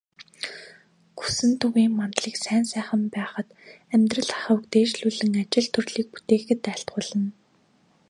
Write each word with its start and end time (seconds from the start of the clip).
Гүсэнтүгийн 1.17 1.93
мандлыг 1.99 2.35
сайн 2.45 2.63
сайхан 2.71 3.03
байхад, 3.13 3.47
амьдрал 3.93 4.31
ахуйг 4.37 4.63
дээшлүүлэн, 4.73 5.33
ажил 5.41 5.67
төрлийг 5.73 6.07
бүтээхэд 6.11 6.63
айлтгуулна. 6.73 7.29